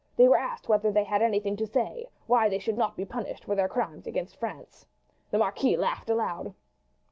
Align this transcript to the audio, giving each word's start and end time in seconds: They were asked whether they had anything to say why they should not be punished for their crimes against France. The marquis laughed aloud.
They 0.17 0.27
were 0.27 0.35
asked 0.39 0.67
whether 0.67 0.91
they 0.91 1.03
had 1.03 1.21
anything 1.21 1.55
to 1.57 1.67
say 1.67 2.07
why 2.25 2.49
they 2.49 2.57
should 2.57 2.75
not 2.75 2.97
be 2.97 3.05
punished 3.05 3.43
for 3.45 3.53
their 3.53 3.67
crimes 3.69 4.07
against 4.07 4.37
France. 4.39 4.83
The 5.29 5.37
marquis 5.37 5.77
laughed 5.77 6.09
aloud. 6.09 6.55